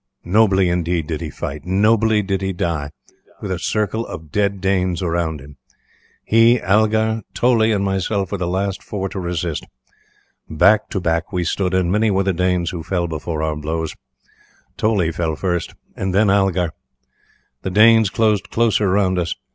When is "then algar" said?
16.15-16.73